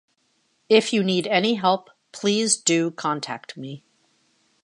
If 0.67 0.93
you 0.93 1.03
need 1.03 1.27
any 1.27 1.53
help 1.53 1.91
please 2.11 2.57
do 2.57 2.89
contact 2.89 3.55
me. 3.55 3.83